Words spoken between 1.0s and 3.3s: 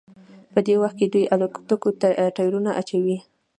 دوی الوتکو ته ټیرونه اچوي